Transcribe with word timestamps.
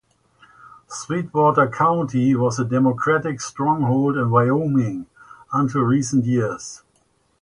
Sweetwater 0.87 1.69
County 1.69 2.33
was 2.35 2.57
a 2.57 2.65
Democratic 2.65 3.39
stronghold 3.39 4.17
in 4.17 4.31
Wyoming 4.31 5.05
until 5.53 5.81
recent 5.83 6.25
years. 6.25 6.81